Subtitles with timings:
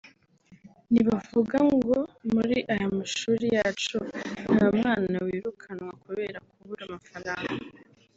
[0.91, 1.97] Ntibavuga ngo
[2.33, 3.97] muri aya mashuri yacu
[4.55, 7.55] nta mwana wirukanwa kubera kubura amafaranga